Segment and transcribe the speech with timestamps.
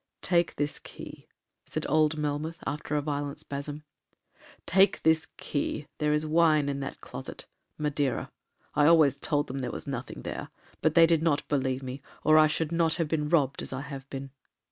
[0.23, 1.27] 'Take this key,'
[1.67, 3.83] said old Melmoth, after a violent spasm;
[4.65, 8.31] 'take this key, there is wine in that closet,—Madeira.
[8.73, 10.49] I always told them there was nothing there,
[10.81, 13.81] but they did not believe me, or I should not have been robbed as I
[13.81, 14.31] have been.